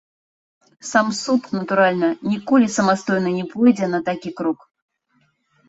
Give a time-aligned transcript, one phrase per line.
[0.91, 4.69] Сам суд, натуральна, ніколі самастойна не пойдзе на такі крок.